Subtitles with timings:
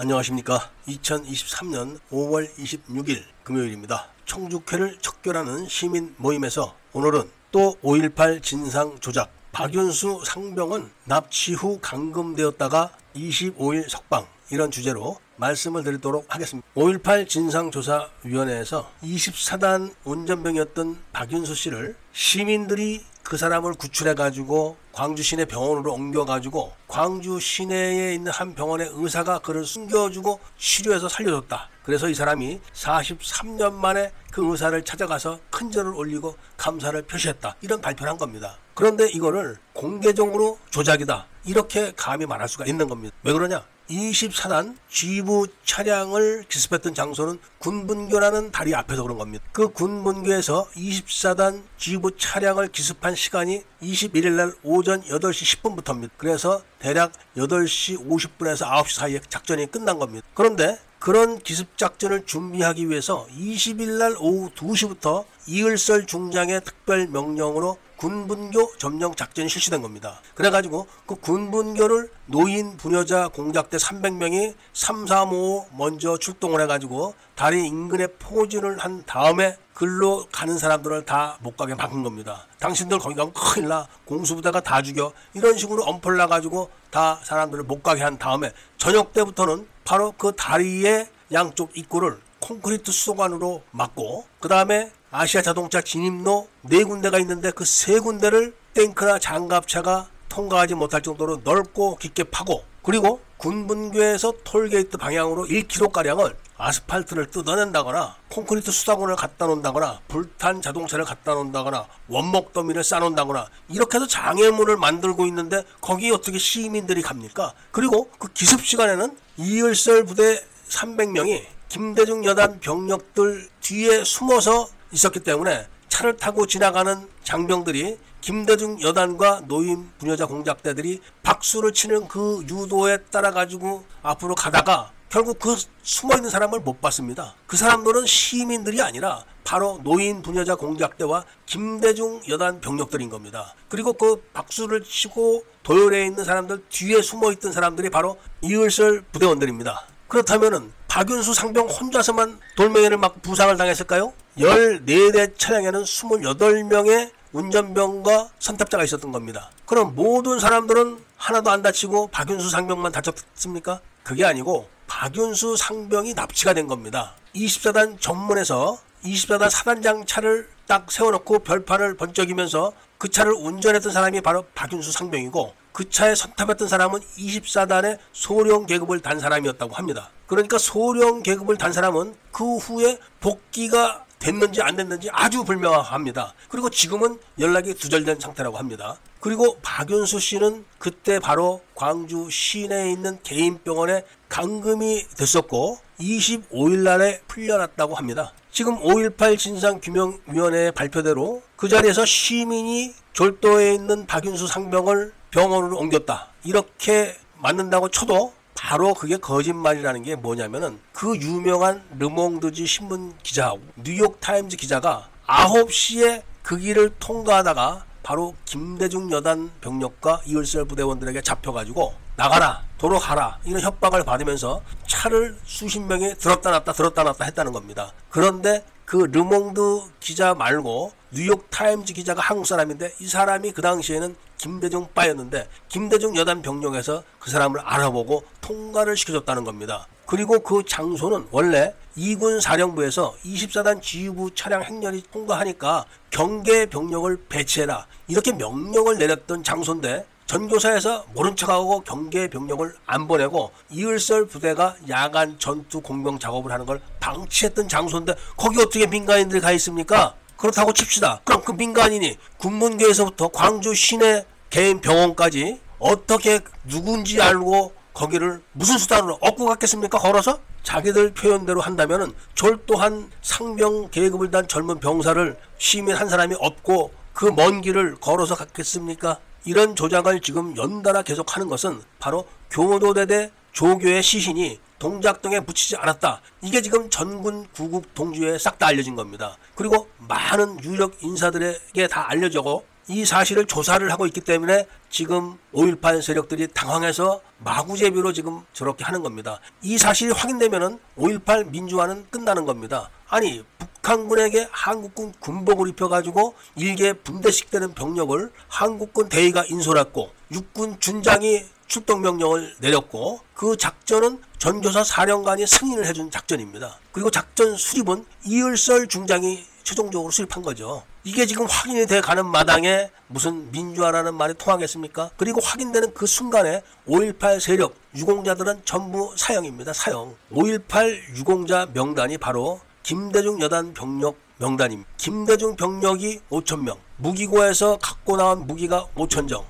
[0.00, 0.70] 안녕하십니까.
[0.86, 4.06] 2023년 5월 26일 금요일입니다.
[4.26, 13.88] 청주회를 척결하는 시민 모임에서 오늘은 또 5.18 진상 조작 박윤수 상병은 납치 후 감금되었다가 25일
[13.88, 16.68] 석방 이런 주제로 말씀을 드리도록 하겠습니다.
[16.76, 26.24] 5.18 진상조사위원회에서 24단 운전병이었던 박윤수 씨를 시민들이 그 사람을 구출해 가지고 광주 시내 병원으로 옮겨
[26.24, 31.68] 가지고 광주 시내에 있는 한 병원의 의사가 그를 숨겨주고 치료해서 살려줬다.
[31.82, 37.54] 그래서 이 사람이 43년 만에 그 의사를 찾아가서 큰 절을 올리고 감사를 표시했다.
[37.60, 38.56] 이런 발표를 한 겁니다.
[38.72, 41.26] 그런데 이거를 공개적으로 조작이다.
[41.44, 43.14] 이렇게 감히 말할 수가 있는 겁니다.
[43.24, 43.62] 왜 그러냐?
[43.90, 49.44] 24단 G부 차량을 기습했던 장소는 군분교라는 다리 앞에서 그런 겁니다.
[49.52, 56.10] 그 군분교에서 24단 G부 차량을 기습한 시간이 21일 날 오전 8시 10분부터입니다.
[56.16, 60.26] 그래서 대략 8시 50분에서 9시 사이에 작전이 끝난 겁니다.
[60.34, 69.14] 그런데 그런 기습작전을 준비하기 위해서 20일 날 오후 2시부터 이을설 중장의 특별 명령으로 군분교 점령
[69.14, 70.20] 작전이 실시된 겁니다.
[70.36, 78.06] 그래가지고 그 군분교를 노인 부녀자 공작대 300명이 3, 3, 5 먼저 출동을 해가지고 다리 인근에
[78.18, 82.46] 포진을 한 다음에 글로 가는 사람들을 다 못 가게 막은 겁니다.
[82.60, 83.86] 당신들 거기 가면 큰일 나.
[84.04, 85.12] 공수부대가 다 죽여.
[85.34, 91.08] 이런 식으로 엄포를 놔가지고 다 사람들을 못 가게 한 다음에 저녁 때부터는 바로 그 다리의
[91.32, 97.98] 양쪽 입구를 콘크리트 수도관으로 막고 그 다음에 아시아 자동차 진입로 네 군데가 있는데 그 세
[97.98, 107.30] 군데를 탱크나 장갑차가 통과하지 못할 정도로 넓고 깊게 파고 그리고 군분교에서 톨게이트 방향으로 1km가량을 아스팔트를
[107.30, 114.76] 뜯어낸다거나 콘크리트 수도관을 갖다 놓는다거나 불탄 자동차를 갖다 놓는다거나 원목 더미를 쌓아놓는다거나 이렇게 해서 장애물을
[114.76, 117.54] 만들고 있는데 거기 어떻게 시민들이 갑니까?
[117.70, 126.16] 그리고 그 기습 시간에는 이을설 부대 300명이 김대중 여단 병력들 뒤에 숨어서 있었기 때문에 차를
[126.16, 134.34] 타고 지나가는 장병들이 김대중 여단과 노인 부녀자 공작대들이 박수를 치는 그 유도에 따라 가지고 앞으로
[134.34, 137.34] 가다가 결국 그 숨어 있는 사람을 못 봤습니다.
[137.46, 143.54] 그 사람들은 시민들이 아니라 바로 노인 부녀자 공작대와 김대중 여단 병력들인 겁니다.
[143.70, 149.86] 그리고 그 박수를 치고 도열에 있는 사람들 뒤에 숨어 있던 사람들이 바로 이을설 부대원들입니다.
[150.08, 154.12] 그렇다면은 박윤수 상병 혼자서만 돌멩이를 막 부상을 당했을까요?
[154.38, 159.50] 14대 차량에는 28명의 운전병과 선탑자가 있었던 겁니다.
[159.66, 163.80] 그럼 모든 사람들은 하나도 안 다치고 박윤수 상병만 다쳤습니까?
[164.02, 167.14] 그게 아니고 박윤수 상병이 납치가 된 겁니다.
[167.36, 174.90] 24단 전문에서 24단 사단장 차를 딱 세워놓고 별판을 번쩍이면서 그 차를 운전했던 사람이 바로 박윤수
[174.90, 180.10] 상병이고 그 차에 선탑했던 사람은 24단의 소령 계급을 단 사람이었다고 합니다.
[180.26, 186.34] 그러니까 소령 계급을 단 사람은 그 후에 복귀가 됐는지 안 됐는지 아주 불명합니다.
[186.48, 188.98] 그리고 지금은 연락이 두절된 상태라고 합니다.
[189.20, 197.94] 그리고 박윤수 씨는 그때 바로 광주 시내에 있는 개인 병원에 감금이 됐었고 25일 날에 풀려났다고
[197.94, 198.32] 합니다.
[198.50, 206.28] 지금 5.18 진상규명위원회 발표대로 그 자리에서 시민이 졸도해 있는 박윤수 상병을 병원으로 옮겼다.
[206.44, 214.56] 이렇게 맞는다고 쳐도 바로 그게 거짓말이라는 게 뭐냐면은 그 유명한 르몽드지 신문 기자, 뉴욕 타임즈
[214.56, 223.38] 기자가 9시에 그 길을 통과하다가 바로 김대중 여단 병력과 이을설 부대원들에게 잡혀가지고 나가라 도로 가라
[223.44, 227.92] 이런 협박을 받으면서 차를 수십 명이 들었다 놨다 들었다 놨다 했다는 겁니다.
[228.08, 229.60] 그런데 그 르몽드
[230.00, 236.40] 기자 말고 뉴욕 타임즈 기자가 한국 사람인데 이 사람이 그 당시에는 김대중 빠였는데 김대중 여단
[236.40, 239.86] 병력에서 그 사람을 알아보고 통과를 시켜줬다는 겁니다.
[240.08, 248.32] 그리고 그 장소는 원래 2군 사령부에서 20사단 지휘부 차량 행렬이 통과하니까 경계 병력을 배치해라 이렇게
[248.32, 256.18] 명령을 내렸던 장소인데 전교사에서 모른 척하고 경계 병력을 안 보내고 이을설 부대가 야간 전투 공병
[256.18, 260.14] 작업을 하는 걸 방치했던 장소인데 거기 어떻게 민간인들이 가 있습니까?
[260.38, 261.20] 그렇다고 칩시다.
[261.24, 269.46] 그럼 그 민간인이 군분교에서부터 광주 시내 개인 병원까지 어떻게 누군지 알고 거기를 무슨 수단으로 업고
[269.46, 269.98] 갔겠습니까?
[269.98, 270.38] 걸어서?
[270.62, 277.60] 자기들 표현대로 한다면은 졸도한 상병 계급을 단 젊은 병사를 시민 한 사람이 업고 그 먼
[277.60, 279.18] 길을 걸어서 갔겠습니까?
[279.44, 286.20] 이런 조작을 지금 연달아 계속하는 것은 바로 교도대대 조교의 시신이 동작동에 묻히지 않았다.
[286.42, 289.36] 이게 지금 전군 구국 동주에 싹 다 알려진 겁니다.
[289.56, 296.48] 그리고 많은 유력 인사들에게 다 알려져고 이 사실을 조사를 하고 있기 때문에 지금 5.18 세력들이
[296.48, 299.40] 당황해서 마구제비로 지금 저렇게 하는 겁니다.
[299.62, 302.88] 이 사실이 확인되면은 5.18 민주화는 끝나는 겁니다.
[303.08, 312.00] 아니 북한군에게 한국군 군복을 입혀가지고 일개 분대식 되는 병력을 한국군 대위가 인솔했고 육군 준장이 출동
[312.00, 316.78] 명령을 내렸고 그 작전은 전교사 사령관이 승인을 해준 작전입니다.
[316.92, 320.82] 그리고 작전 수립은 이을설 중장이 최종적으로 수립한 거죠.
[321.04, 325.10] 이게 지금 확인이 돼 가는 마당에 무슨 민주화라는 말이 통하겠습니까?
[325.16, 329.72] 그리고 확인되는 그 순간에 5.18 세력 유공자들은 전부 사형입니다.
[329.72, 330.14] 사형.
[330.32, 334.88] 5.18 유공자 명단이 바로 김대중 여단 병력 명단입니다.
[334.96, 339.44] 김대중 병력이 5천명, 무기고에서 갖고 나온 무기가 5천정,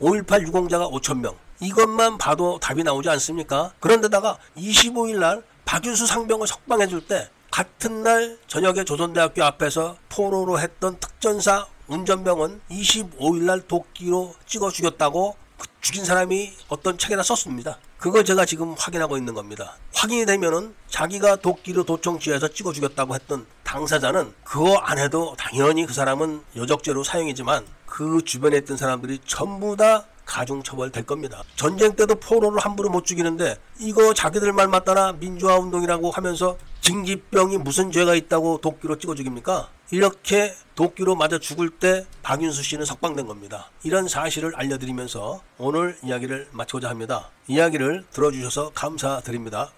[0.00, 1.34] 5.18 유공자가 5천명.
[1.60, 3.72] 이것만 봐도 답이 나오지 않습니까?
[3.80, 10.98] 그런데다가 25일 날 박윤수 상병을 석방해 줄 때 같은 날 저녁에 조선대학교 앞에서 포로로 했던
[11.00, 17.78] 특전사 운전병은 25일 날 도끼로 찍어 죽였다고 그 죽인 사람이 어떤 책에다 썼습니다.
[17.98, 19.76] 그걸 제가 지금 확인하고 있는 겁니다.
[19.92, 26.42] 확인이 되면은 자기가 도끼로 도청지에서 찍어 죽였다고 했던 당사자는 그거 안 해도 당연히 그 사람은
[26.56, 31.42] 여적죄로 사형이지만 그 주변에 있던 사람들이 전부 다 가중처벌 될 겁니다.
[31.56, 37.90] 전쟁 때도 포로를 함부로 못 죽이는데 이거 자기들 말 맞다나 민주화 운동이라고 하면서 징집병이 무슨
[37.90, 39.68] 죄가 있다고 도끼로 찍어 죽입니까?
[39.90, 43.70] 이렇게 도끼로 맞아 죽을 때 박윤수 씨는 석방된 겁니다.
[43.82, 47.30] 이런 사실을 알려드리면서 오늘 이야기를 마치고자 합니다.
[47.46, 49.70] 이야기를 들어주셔서 감사드립니다.